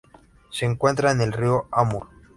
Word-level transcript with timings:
Se 0.49 0.65
encuentra 0.65 1.11
en 1.11 1.21
el 1.21 1.31
río 1.31 1.67
Amur. 1.71 2.07